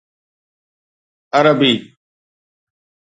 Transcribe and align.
عربي 1.33 1.95